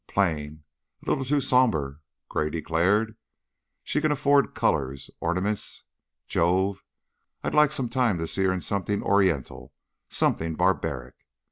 "Plain! 0.07 0.63
A 1.05 1.09
little 1.11 1.23
too 1.23 1.39
somber," 1.39 2.01
Gray 2.27 2.49
declared. 2.49 3.15
"She 3.83 4.01
can 4.01 4.11
afford 4.11 4.55
colors, 4.55 5.11
ornaments. 5.19 5.83
Jove! 6.27 6.83
I'd 7.43 7.53
like 7.53 7.71
some 7.71 7.87
time 7.87 8.17
to 8.17 8.25
see 8.25 8.45
her 8.45 8.51
in 8.51 8.61
something 8.61 9.03
Oriental, 9.03 9.73
something 10.09 10.55
barbaric. 10.55 11.13